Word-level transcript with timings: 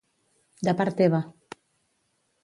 —De 0.67 0.73
part 0.79 0.91
teva. 1.01 1.19